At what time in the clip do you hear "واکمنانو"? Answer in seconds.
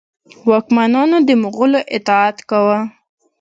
0.49-1.17